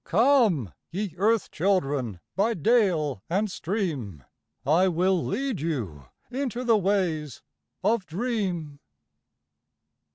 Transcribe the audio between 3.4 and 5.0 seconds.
stream, I